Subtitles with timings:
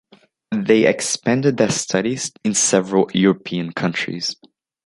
[0.51, 4.35] They expanded their studies in several European countries.